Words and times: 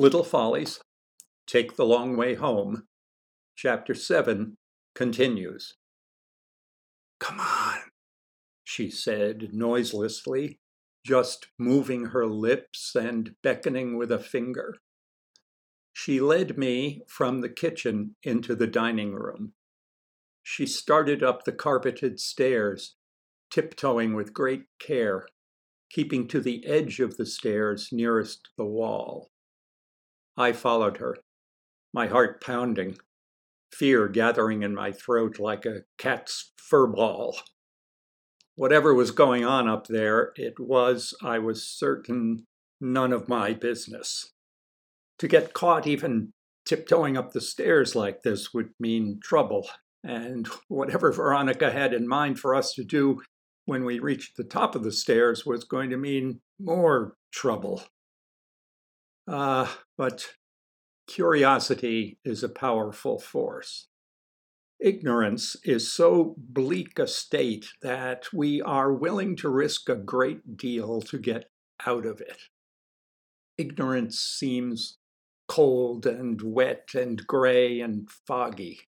Little 0.00 0.22
Follies, 0.22 0.78
Take 1.48 1.74
the 1.74 1.84
Long 1.84 2.16
Way 2.16 2.36
Home, 2.36 2.84
Chapter 3.56 3.96
7 3.96 4.56
continues. 4.94 5.74
Come 7.18 7.40
on, 7.40 7.78
she 8.62 8.92
said 8.92 9.48
noiselessly, 9.52 10.60
just 11.04 11.48
moving 11.58 12.06
her 12.06 12.28
lips 12.28 12.94
and 12.94 13.34
beckoning 13.42 13.98
with 13.98 14.12
a 14.12 14.20
finger. 14.20 14.76
She 15.92 16.20
led 16.20 16.56
me 16.56 17.02
from 17.08 17.40
the 17.40 17.48
kitchen 17.48 18.14
into 18.22 18.54
the 18.54 18.68
dining 18.68 19.14
room. 19.14 19.54
She 20.44 20.64
started 20.64 21.24
up 21.24 21.42
the 21.42 21.50
carpeted 21.50 22.20
stairs, 22.20 22.94
tiptoeing 23.50 24.14
with 24.14 24.32
great 24.32 24.66
care, 24.78 25.26
keeping 25.90 26.28
to 26.28 26.40
the 26.40 26.64
edge 26.66 27.00
of 27.00 27.16
the 27.16 27.26
stairs 27.26 27.88
nearest 27.90 28.50
the 28.56 28.64
wall. 28.64 29.32
I 30.38 30.52
followed 30.52 30.98
her, 30.98 31.16
my 31.92 32.06
heart 32.06 32.40
pounding, 32.40 32.98
fear 33.72 34.06
gathering 34.06 34.62
in 34.62 34.72
my 34.72 34.92
throat 34.92 35.40
like 35.40 35.66
a 35.66 35.82
cat's 35.98 36.52
fur 36.56 36.86
ball. 36.86 37.36
Whatever 38.54 38.94
was 38.94 39.10
going 39.10 39.44
on 39.44 39.68
up 39.68 39.88
there, 39.88 40.32
it 40.36 40.60
was, 40.60 41.12
I 41.20 41.40
was 41.40 41.66
certain, 41.66 42.44
none 42.80 43.12
of 43.12 43.28
my 43.28 43.52
business. 43.52 44.30
To 45.18 45.26
get 45.26 45.54
caught 45.54 45.88
even 45.88 46.30
tiptoeing 46.64 47.16
up 47.16 47.32
the 47.32 47.40
stairs 47.40 47.96
like 47.96 48.22
this 48.22 48.54
would 48.54 48.70
mean 48.78 49.18
trouble, 49.20 49.68
and 50.04 50.46
whatever 50.68 51.10
Veronica 51.10 51.72
had 51.72 51.92
in 51.92 52.06
mind 52.06 52.38
for 52.38 52.54
us 52.54 52.74
to 52.74 52.84
do 52.84 53.20
when 53.64 53.84
we 53.84 53.98
reached 53.98 54.36
the 54.36 54.44
top 54.44 54.76
of 54.76 54.84
the 54.84 54.92
stairs 54.92 55.44
was 55.44 55.64
going 55.64 55.90
to 55.90 55.96
mean 55.96 56.40
more 56.60 57.16
trouble. 57.32 57.82
Ah, 59.28 59.74
uh, 59.74 59.76
but 59.98 60.26
curiosity 61.08 62.18
is 62.24 62.44
a 62.44 62.48
powerful 62.48 63.18
force. 63.18 63.88
Ignorance 64.78 65.56
is 65.64 65.92
so 65.92 66.36
bleak 66.38 66.98
a 67.00 67.08
state 67.08 67.66
that 67.82 68.26
we 68.32 68.62
are 68.62 68.92
willing 68.92 69.34
to 69.36 69.48
risk 69.48 69.88
a 69.88 69.96
great 69.96 70.56
deal 70.56 71.00
to 71.02 71.18
get 71.18 71.46
out 71.84 72.06
of 72.06 72.20
it. 72.20 72.38
Ignorance 73.56 74.20
seems 74.20 74.98
cold 75.48 76.06
and 76.06 76.40
wet 76.42 76.90
and 76.94 77.26
gray 77.26 77.80
and 77.80 78.08
foggy. 78.26 78.80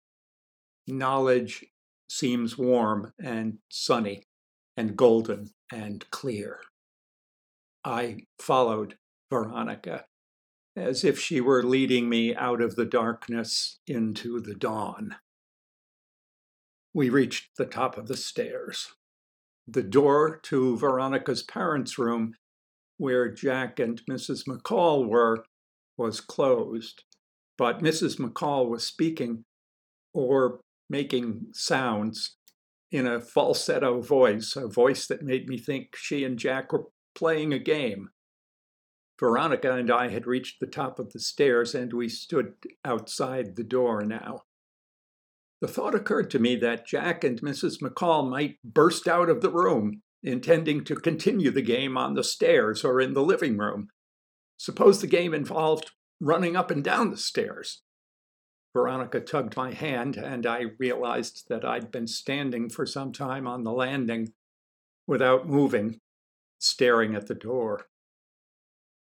Knowledge 0.85 1.65
seems 2.07 2.57
warm 2.57 3.13
and 3.23 3.57
sunny 3.69 4.23
and 4.77 4.95
golden 4.95 5.49
and 5.71 6.05
clear. 6.11 6.59
I 7.83 8.17
followed 8.37 8.97
Veronica 9.31 10.05
as 10.79 11.03
if 11.03 11.19
she 11.19 11.41
were 11.41 11.63
leading 11.63 12.07
me 12.09 12.33
out 12.35 12.61
of 12.61 12.75
the 12.75 12.85
darkness 12.85 13.79
into 13.85 14.39
the 14.39 14.55
dawn. 14.55 15.15
We 16.93 17.09
reached 17.09 17.57
the 17.57 17.65
top 17.65 17.97
of 17.97 18.07
the 18.07 18.17
stairs. 18.17 18.93
The 19.67 19.83
door 19.83 20.39
to 20.43 20.77
Veronica's 20.77 21.43
parents' 21.43 21.99
room, 21.99 22.33
where 22.97 23.31
Jack 23.31 23.79
and 23.79 24.01
Mrs. 24.09 24.47
McCall 24.47 25.07
were, 25.07 25.45
was 25.97 26.21
closed, 26.21 27.03
but 27.57 27.83
Mrs. 27.83 28.19
McCall 28.19 28.69
was 28.69 28.85
speaking 28.85 29.43
or 30.13 30.61
making 30.89 31.47
sounds 31.53 32.37
in 32.91 33.05
a 33.05 33.19
falsetto 33.19 34.01
voice, 34.01 34.55
a 34.55 34.67
voice 34.67 35.05
that 35.07 35.21
made 35.21 35.47
me 35.47 35.59
think 35.59 35.95
she 35.95 36.23
and 36.23 36.39
Jack 36.39 36.73
were 36.73 36.85
playing 37.13 37.53
a 37.53 37.59
game. 37.59 38.09
Veronica 39.19 39.73
and 39.73 39.91
I 39.91 40.07
had 40.07 40.25
reached 40.25 40.59
the 40.59 40.67
top 40.67 40.97
of 40.97 41.11
the 41.11 41.19
stairs 41.19 41.75
and 41.75 41.91
we 41.91 42.07
stood 42.07 42.53
outside 42.85 43.55
the 43.55 43.63
door 43.63 44.03
now. 44.03 44.43
The 45.61 45.67
thought 45.67 45.93
occurred 45.93 46.31
to 46.31 46.39
me 46.39 46.55
that 46.57 46.87
Jack 46.87 47.23
and 47.25 47.41
Mrs. 47.41 47.81
McCall 47.81 48.29
might 48.29 48.59
burst 48.63 49.07
out 49.09 49.29
of 49.29 49.41
the 49.41 49.51
room, 49.51 50.01
intending 50.23 50.85
to 50.85 50.95
continue 50.95 51.51
the 51.51 51.61
game 51.61 51.97
on 51.97 52.13
the 52.13 52.23
stairs 52.23 52.85
or 52.85 53.01
in 53.01 53.13
the 53.13 53.23
living 53.23 53.57
room. 53.57 53.89
Suppose 54.57 55.01
the 55.01 55.07
game 55.07 55.33
involved 55.33 55.91
running 56.21 56.55
up 56.55 56.71
and 56.71 56.83
down 56.83 57.11
the 57.11 57.17
stairs. 57.17 57.81
Veronica 58.73 59.19
tugged 59.19 59.57
my 59.57 59.73
hand, 59.73 60.15
and 60.15 60.45
I 60.45 60.65
realized 60.77 61.45
that 61.49 61.65
I'd 61.65 61.91
been 61.91 62.07
standing 62.07 62.69
for 62.69 62.85
some 62.85 63.11
time 63.11 63.47
on 63.47 63.63
the 63.63 63.71
landing 63.71 64.33
without 65.07 65.47
moving, 65.47 65.99
staring 66.59 67.15
at 67.15 67.27
the 67.27 67.35
door. 67.35 67.88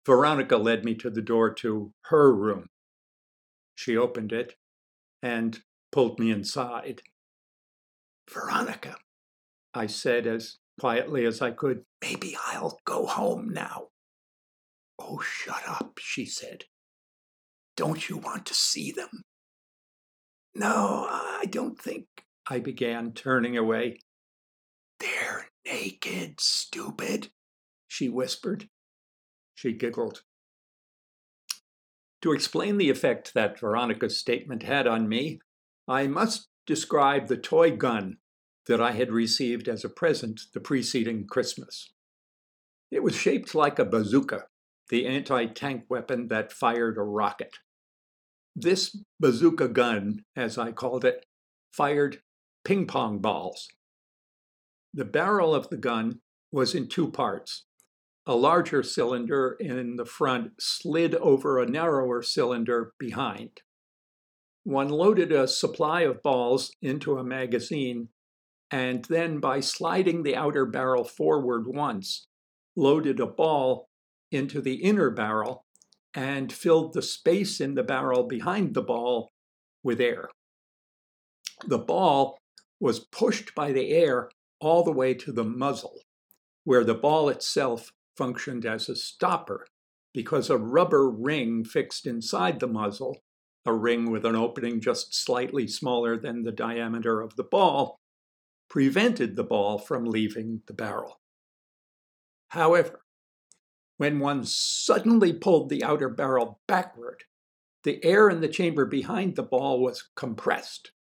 Veronica 0.09 0.57
led 0.57 0.83
me 0.83 0.95
to 0.95 1.11
the 1.11 1.21
door 1.21 1.53
to 1.53 1.93
her 2.05 2.33
room. 2.33 2.65
She 3.75 3.95
opened 3.95 4.31
it 4.31 4.55
and 5.21 5.61
pulled 5.91 6.17
me 6.17 6.31
inside. 6.31 7.03
Veronica, 8.27 8.95
I 9.71 9.85
said 9.85 10.25
as 10.25 10.57
quietly 10.79 11.27
as 11.27 11.43
I 11.43 11.51
could, 11.51 11.83
maybe 12.01 12.35
I'll 12.47 12.79
go 12.85 13.05
home 13.05 13.49
now. 13.49 13.89
Oh, 14.97 15.19
shut 15.19 15.61
up, 15.67 15.99
she 15.99 16.25
said. 16.25 16.63
Don't 17.77 18.09
you 18.09 18.17
want 18.17 18.47
to 18.47 18.55
see 18.55 18.91
them? 18.91 19.25
No, 20.55 21.05
I 21.07 21.45
don't 21.47 21.79
think, 21.79 22.07
I 22.49 22.57
began, 22.57 23.11
turning 23.11 23.55
away. 23.55 23.99
They're 24.99 25.49
naked, 25.67 26.39
stupid, 26.39 27.29
she 27.87 28.09
whispered. 28.09 28.69
She 29.59 29.73
giggled. 29.73 30.23
To 32.21 32.31
explain 32.31 32.77
the 32.77 32.89
effect 32.89 33.33
that 33.33 33.59
Veronica's 33.59 34.17
statement 34.17 34.63
had 34.63 34.87
on 34.87 35.09
me, 35.09 35.41
I 35.85 36.07
must 36.07 36.47
describe 36.65 37.27
the 37.27 37.35
toy 37.35 37.75
gun 37.75 38.19
that 38.67 38.79
I 38.79 38.93
had 38.93 39.11
received 39.11 39.67
as 39.67 39.83
a 39.83 39.89
present 39.89 40.39
the 40.53 40.61
preceding 40.61 41.27
Christmas. 41.27 41.91
It 42.89 43.03
was 43.03 43.17
shaped 43.17 43.53
like 43.53 43.79
a 43.79 43.83
bazooka, 43.83 44.45
the 44.87 45.05
anti 45.05 45.47
tank 45.47 45.83
weapon 45.89 46.29
that 46.29 46.53
fired 46.53 46.97
a 46.97 47.01
rocket. 47.01 47.57
This 48.55 48.97
bazooka 49.19 49.67
gun, 49.67 50.23
as 50.37 50.57
I 50.57 50.71
called 50.71 51.03
it, 51.03 51.25
fired 51.73 52.21
ping 52.63 52.87
pong 52.87 53.19
balls. 53.19 53.67
The 54.93 55.03
barrel 55.03 55.53
of 55.53 55.67
the 55.67 55.75
gun 55.75 56.21
was 56.49 56.73
in 56.73 56.87
two 56.87 57.11
parts. 57.11 57.65
A 58.29 58.35
larger 58.35 58.83
cylinder 58.83 59.57
in 59.59 59.95
the 59.95 60.05
front 60.05 60.51
slid 60.61 61.15
over 61.15 61.57
a 61.57 61.65
narrower 61.65 62.21
cylinder 62.21 62.93
behind. 62.99 63.61
One 64.63 64.89
loaded 64.89 65.31
a 65.31 65.47
supply 65.47 66.01
of 66.01 66.21
balls 66.21 66.71
into 66.79 67.17
a 67.17 67.23
magazine, 67.23 68.09
and 68.69 69.03
then 69.05 69.39
by 69.39 69.61
sliding 69.61 70.21
the 70.21 70.35
outer 70.35 70.67
barrel 70.67 71.05
forward 71.05 71.65
once, 71.65 72.27
loaded 72.75 73.19
a 73.19 73.25
ball 73.25 73.89
into 74.31 74.61
the 74.61 74.75
inner 74.75 75.09
barrel 75.09 75.65
and 76.13 76.53
filled 76.53 76.93
the 76.93 77.01
space 77.01 77.59
in 77.59 77.73
the 77.73 77.81
barrel 77.81 78.27
behind 78.27 78.75
the 78.75 78.83
ball 78.83 79.31
with 79.81 79.99
air. 79.99 80.29
The 81.65 81.79
ball 81.79 82.37
was 82.79 82.99
pushed 82.99 83.55
by 83.55 83.71
the 83.71 83.89
air 83.89 84.29
all 84.61 84.83
the 84.83 84.91
way 84.91 85.15
to 85.15 85.31
the 85.31 85.43
muzzle, 85.43 86.03
where 86.63 86.83
the 86.83 86.93
ball 86.93 87.29
itself 87.29 87.91
functioned 88.19 88.65
as 88.65 88.89
a 88.89 88.95
stopper 88.95 89.65
because 90.13 90.49
a 90.49 90.57
rubber 90.57 91.09
ring 91.09 91.63
fixed 91.63 92.05
inside 92.05 92.59
the 92.59 92.67
muzzle 92.67 93.15
a 93.65 93.73
ring 93.73 94.09
with 94.09 94.25
an 94.25 94.35
opening 94.35 94.81
just 94.81 95.13
slightly 95.13 95.67
smaller 95.67 96.17
than 96.17 96.43
the 96.43 96.51
diameter 96.51 97.21
of 97.21 97.35
the 97.35 97.43
ball, 97.43 97.99
prevented 98.69 99.35
the 99.35 99.43
ball 99.43 99.77
from 99.77 100.05
leaving 100.05 100.61
the 100.67 100.73
barrel. 100.73 101.19
However, 102.49 103.01
when 103.97 104.19
one 104.19 104.43
suddenly 104.43 105.33
pulled 105.33 105.69
the 105.69 105.83
outer 105.83 106.09
barrel 106.09 106.61
backward, 106.67 107.23
the 107.83 108.03
air 108.03 108.29
in 108.29 108.41
the 108.41 108.47
chamber 108.47 108.85
behind 108.85 109.35
the 109.35 109.43
ball 109.43 109.81
was 109.81 110.09
compressed, 110.15 110.91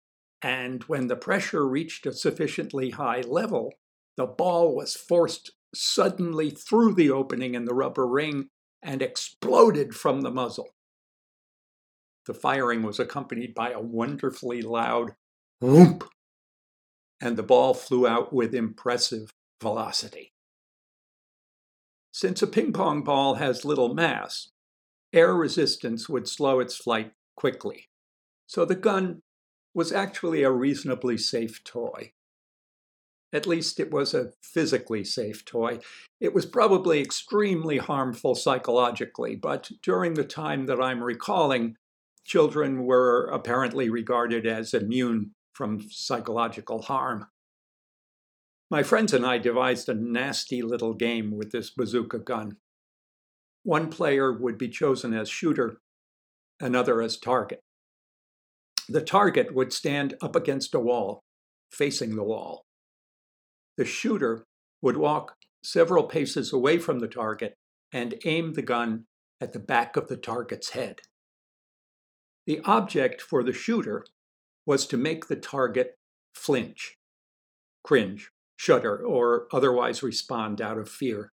and 0.42 0.82
when 0.84 1.06
the 1.06 1.16
pressure 1.16 1.66
reached 1.66 2.06
a 2.06 2.12
sufficiently 2.12 2.90
high 2.90 3.22
level, 3.22 3.72
the 4.16 4.26
ball 4.26 4.74
was 4.74 4.94
forced 4.94 5.52
suddenly 5.74 6.50
through 6.50 6.94
the 6.94 7.10
opening 7.10 7.54
in 7.54 7.64
the 7.64 7.74
rubber 7.74 8.06
ring 8.06 8.48
and 8.82 9.02
exploded 9.02 9.94
from 9.94 10.22
the 10.22 10.30
muzzle. 10.30 10.70
The 12.26 12.34
firing 12.34 12.82
was 12.82 12.98
accompanied 12.98 13.54
by 13.54 13.70
a 13.70 13.80
wonderfully 13.80 14.62
loud 14.62 15.14
whoop, 15.60 16.08
and 17.20 17.36
the 17.36 17.42
ball 17.42 17.74
flew 17.74 18.06
out 18.06 18.32
with 18.32 18.54
impressive 18.54 19.32
velocity. 19.60 20.32
Since 22.12 22.42
a 22.42 22.46
ping 22.46 22.72
pong 22.72 23.02
ball 23.02 23.34
has 23.34 23.64
little 23.64 23.94
mass, 23.94 24.50
air 25.12 25.34
resistance 25.34 26.08
would 26.08 26.28
slow 26.28 26.60
its 26.60 26.76
flight 26.76 27.12
quickly. 27.36 27.88
So 28.46 28.64
the 28.64 28.74
gun 28.74 29.22
was 29.74 29.92
actually 29.92 30.42
a 30.42 30.50
reasonably 30.50 31.16
safe 31.16 31.62
toy. 31.64 32.12
At 33.32 33.46
least 33.46 33.78
it 33.78 33.90
was 33.90 34.14
a 34.14 34.32
physically 34.42 35.04
safe 35.04 35.44
toy. 35.44 35.80
It 36.20 36.32
was 36.32 36.46
probably 36.46 37.00
extremely 37.00 37.76
harmful 37.76 38.34
psychologically, 38.34 39.36
but 39.36 39.70
during 39.82 40.14
the 40.14 40.24
time 40.24 40.66
that 40.66 40.80
I'm 40.80 41.02
recalling, 41.02 41.76
children 42.24 42.84
were 42.84 43.26
apparently 43.26 43.90
regarded 43.90 44.46
as 44.46 44.72
immune 44.72 45.32
from 45.52 45.80
psychological 45.90 46.82
harm. 46.82 47.26
My 48.70 48.82
friends 48.82 49.12
and 49.12 49.24
I 49.24 49.38
devised 49.38 49.88
a 49.88 49.94
nasty 49.94 50.62
little 50.62 50.94
game 50.94 51.36
with 51.36 51.52
this 51.52 51.70
bazooka 51.70 52.18
gun. 52.18 52.56
One 53.62 53.90
player 53.90 54.32
would 54.32 54.56
be 54.56 54.68
chosen 54.68 55.14
as 55.14 55.28
shooter, 55.28 55.80
another 56.60 57.02
as 57.02 57.18
target. 57.18 57.60
The 58.88 59.02
target 59.02 59.54
would 59.54 59.72
stand 59.72 60.14
up 60.22 60.36
against 60.36 60.74
a 60.74 60.80
wall, 60.80 61.20
facing 61.70 62.16
the 62.16 62.24
wall. 62.24 62.64
The 63.78 63.84
shooter 63.84 64.44
would 64.82 64.96
walk 64.96 65.36
several 65.62 66.02
paces 66.02 66.52
away 66.52 66.78
from 66.78 66.98
the 66.98 67.06
target 67.06 67.54
and 67.92 68.20
aim 68.24 68.54
the 68.54 68.62
gun 68.62 69.04
at 69.40 69.52
the 69.52 69.60
back 69.60 69.96
of 69.96 70.08
the 70.08 70.16
target's 70.16 70.70
head. 70.70 71.00
The 72.44 72.60
object 72.64 73.22
for 73.22 73.44
the 73.44 73.52
shooter 73.52 74.04
was 74.66 74.84
to 74.88 74.96
make 74.96 75.28
the 75.28 75.36
target 75.36 75.94
flinch, 76.34 76.96
cringe, 77.84 78.30
shudder, 78.56 78.98
or 78.98 79.46
otherwise 79.52 80.02
respond 80.02 80.60
out 80.60 80.76
of 80.76 80.90
fear 80.90 81.30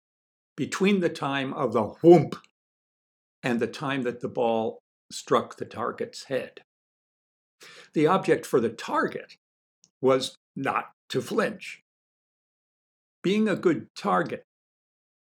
between 0.55 0.99
the 0.99 1.09
time 1.09 1.51
of 1.51 1.73
the 1.73 1.95
whoomp 2.03 2.35
and 3.41 3.59
the 3.59 3.67
time 3.67 4.03
that 4.03 4.21
the 4.21 4.29
ball 4.29 4.77
struck 5.11 5.57
the 5.57 5.65
target's 5.65 6.25
head. 6.25 6.61
The 7.93 8.05
object 8.05 8.45
for 8.45 8.59
the 8.59 8.69
target 8.69 9.37
was 9.99 10.35
not 10.55 10.91
to 11.09 11.21
flinch. 11.21 11.81
Being 13.25 13.47
a 13.47 13.55
good 13.55 13.87
target 13.95 14.45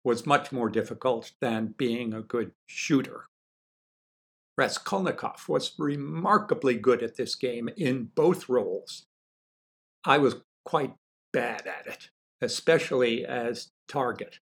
was 0.04 0.26
much 0.26 0.52
more 0.52 0.68
difficult 0.68 1.32
than 1.40 1.74
being 1.78 2.12
a 2.12 2.20
good 2.20 2.52
shooter. 2.66 3.30
Raskolnikov 4.58 5.48
was 5.48 5.72
remarkably 5.78 6.74
good 6.74 7.02
at 7.02 7.16
this 7.16 7.34
game 7.34 7.70
in 7.78 8.10
both 8.14 8.46
roles. 8.46 9.06
I 10.04 10.18
was 10.18 10.36
quite 10.66 10.92
bad 11.32 11.66
at 11.66 11.86
it, 11.86 12.10
especially 12.42 13.24
as 13.24 13.70
target. 13.88 14.38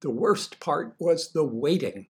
The 0.00 0.10
worst 0.10 0.58
part 0.58 0.96
was 0.98 1.30
the 1.30 1.44
waiting. 1.44 2.08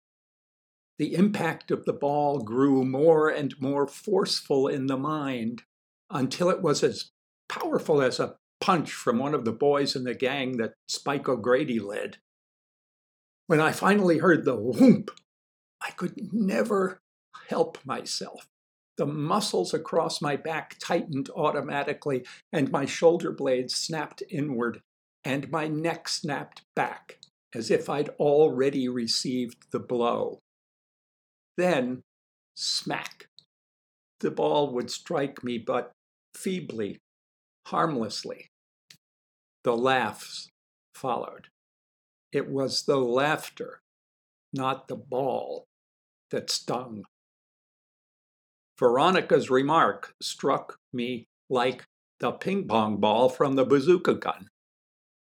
The 0.99 1.15
impact 1.15 1.71
of 1.71 1.85
the 1.85 1.93
ball 1.93 2.39
grew 2.39 2.87
more 2.87 3.29
and 3.29 3.55
more 3.61 3.87
forceful 3.87 4.67
in 4.67 4.87
the 4.87 4.97
mind 4.97 5.65
until 6.09 6.49
it 6.49 6.63
was 6.63 6.83
as 6.83 7.11
powerful 7.51 8.01
as 8.01 8.19
a 8.19 8.37
punch 8.63 8.93
from 8.93 9.19
one 9.19 9.35
of 9.35 9.45
the 9.45 9.53
boys 9.53 9.97
in 9.97 10.05
the 10.05 10.15
gang 10.15 10.57
that 10.57 10.75
Spike 10.87 11.29
O'Grady 11.29 11.81
led. 11.81 12.19
When 13.49 13.61
I 13.61 13.73
finally 13.73 14.19
heard 14.19 14.45
the 14.45 14.57
whoomp, 14.57 15.09
I 15.83 15.91
could 15.91 16.33
never 16.33 17.01
help 17.49 17.79
myself. 17.85 18.47
The 18.99 19.07
muscles 19.07 19.75
across 19.75 20.23
my 20.23 20.37
back 20.37 20.77
tightened 20.79 21.29
automatically, 21.35 22.25
and 22.53 22.71
my 22.71 22.87
shoulder 22.87 23.33
blades 23.33 23.75
snapped 23.75 24.23
inward, 24.31 24.81
and 25.25 25.51
my 25.51 25.67
neck 25.67 26.09
snapped 26.09 26.63
back, 26.77 27.19
as 27.53 27.69
if 27.69 27.91
I'd 27.91 28.11
already 28.11 28.89
received 28.89 29.73
the 29.73 29.81
blow. 29.81 30.39
Then, 31.57 32.03
smack. 32.55 33.27
The 34.21 34.31
ball 34.31 34.73
would 34.73 34.91
strike 34.91 35.43
me, 35.43 35.59
but 35.59 35.91
feebly, 36.37 37.01
harmlessly. 37.67 38.52
The 39.65 39.77
laughs 39.77 40.49
followed. 40.95 41.49
It 42.33 42.49
was 42.49 42.85
the 42.85 42.97
laughter, 42.97 43.83
not 44.53 44.89
the 44.89 44.97
ball, 44.97 45.67
that 46.31 46.51
stung. 46.51 47.05
Veronica's 48.79 49.51
remark 49.51 50.15
struck 50.21 50.79
me 50.93 51.29
like 51.49 51.85
the 52.19 52.33
ping 52.33 52.67
pong 52.67 52.97
ball 52.97 53.29
from 53.29 53.55
the 53.55 53.65
bazooka 53.65 54.15
gun. 54.15 54.49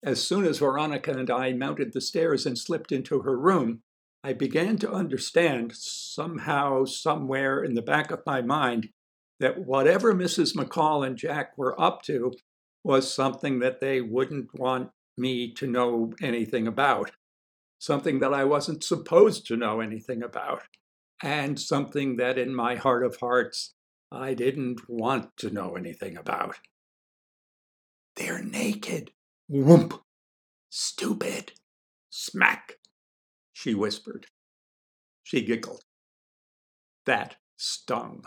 As 0.02 0.22
soon 0.22 0.44
as 0.44 0.58
Veronica 0.58 1.12
and 1.12 1.30
I 1.30 1.52
mounted 1.52 1.92
the 1.92 2.00
stairs 2.00 2.46
and 2.46 2.58
slipped 2.58 2.92
into 2.92 3.20
her 3.22 3.38
room, 3.38 3.82
I 4.22 4.34
began 4.34 4.76
to 4.78 4.92
understand 4.92 5.72
somehow, 5.74 6.84
somewhere 6.84 7.62
in 7.62 7.74
the 7.74 7.82
back 7.82 8.10
of 8.10 8.20
my 8.26 8.42
mind, 8.42 8.90
that 9.40 9.64
whatever 9.64 10.14
Mrs. 10.14 10.54
McCall 10.54 11.06
and 11.06 11.16
Jack 11.16 11.56
were 11.56 11.80
up 11.80 12.02
to 12.02 12.32
was 12.82 13.12
something 13.12 13.58
that 13.60 13.80
they 13.80 14.00
wouldn't 14.00 14.58
want 14.58 14.90
me 15.16 15.52
to 15.52 15.66
know 15.66 16.12
anything 16.22 16.66
about, 16.66 17.10
something 17.78 18.20
that 18.20 18.32
I 18.32 18.44
wasn't 18.44 18.84
supposed 18.84 19.46
to 19.46 19.56
know 19.56 19.80
anything 19.80 20.22
about 20.22 20.62
and 21.22 21.60
something 21.60 22.16
that 22.16 22.38
in 22.38 22.54
my 22.54 22.76
heart 22.76 23.04
of 23.04 23.16
hearts 23.16 23.74
I 24.10 24.34
didn't 24.34 24.88
want 24.88 25.36
to 25.38 25.50
know 25.50 25.76
anything 25.76 26.16
about. 26.16 26.56
They're 28.16 28.42
naked. 28.42 29.12
Whoomp. 29.50 30.00
Stupid. 30.70 31.52
Smack, 32.10 32.78
she 33.52 33.74
whispered. 33.74 34.26
She 35.22 35.44
giggled. 35.44 35.84
That 37.06 37.36
stung. 37.56 38.24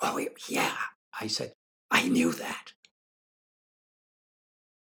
Oh, 0.00 0.24
yeah, 0.48 0.76
I 1.20 1.28
said. 1.28 1.52
I 1.90 2.08
knew 2.08 2.32
that. 2.32 2.72